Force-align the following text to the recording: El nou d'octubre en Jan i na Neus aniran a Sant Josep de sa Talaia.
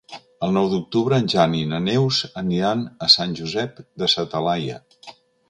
El 0.45 0.53
nou 0.53 0.69
d'octubre 0.69 1.19
en 1.23 1.29
Jan 1.33 1.53
i 1.59 1.61
na 1.73 1.81
Neus 1.89 2.23
aniran 2.43 2.81
a 3.09 3.11
Sant 3.17 3.37
Josep 3.43 3.79
de 4.05 4.11
sa 4.17 4.27
Talaia. 4.35 4.81